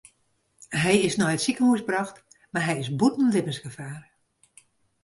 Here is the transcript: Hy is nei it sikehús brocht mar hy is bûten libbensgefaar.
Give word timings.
Hy 0.81 0.95
is 1.07 1.15
nei 1.19 1.33
it 1.37 1.43
sikehús 1.45 1.81
brocht 1.87 2.17
mar 2.51 2.65
hy 2.67 2.75
is 2.83 2.89
bûten 2.99 3.31
libbensgefaar. 3.33 4.01